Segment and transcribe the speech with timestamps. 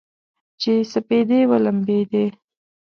[0.61, 2.25] چې سپېدې ولمبیدې